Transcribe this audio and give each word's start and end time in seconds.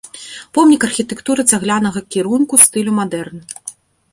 Помнік 0.57 0.85
архітэктуры 0.87 1.45
цаглянага 1.53 1.99
кірунку 2.15 2.59
стылю 2.65 2.91
мадэрн. 3.01 3.37